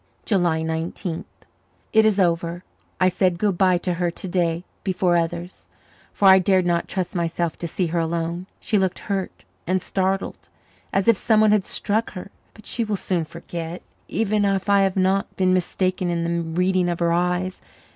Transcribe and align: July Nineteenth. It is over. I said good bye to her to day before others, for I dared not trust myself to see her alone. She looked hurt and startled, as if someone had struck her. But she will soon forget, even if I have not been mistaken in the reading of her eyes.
July 0.25 0.63
Nineteenth. 0.63 1.27
It 1.93 2.05
is 2.05 2.19
over. 2.19 2.63
I 2.99 3.07
said 3.07 3.37
good 3.37 3.55
bye 3.55 3.77
to 3.77 3.93
her 3.93 4.09
to 4.09 4.27
day 4.27 4.63
before 4.83 5.15
others, 5.15 5.67
for 6.11 6.27
I 6.27 6.39
dared 6.39 6.65
not 6.65 6.87
trust 6.87 7.13
myself 7.13 7.55
to 7.59 7.67
see 7.67 7.85
her 7.85 7.99
alone. 7.99 8.47
She 8.59 8.79
looked 8.79 8.97
hurt 8.97 9.45
and 9.67 9.79
startled, 9.79 10.49
as 10.91 11.07
if 11.07 11.17
someone 11.17 11.51
had 11.51 11.65
struck 11.65 12.13
her. 12.13 12.31
But 12.55 12.65
she 12.65 12.83
will 12.83 12.95
soon 12.95 13.25
forget, 13.25 13.83
even 14.07 14.43
if 14.43 14.69
I 14.71 14.81
have 14.81 14.97
not 14.97 15.35
been 15.35 15.53
mistaken 15.53 16.09
in 16.09 16.23
the 16.23 16.41
reading 16.59 16.89
of 16.89 16.97
her 16.97 17.13
eyes. 17.13 17.61